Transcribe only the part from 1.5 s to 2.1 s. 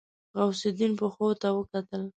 وکتل.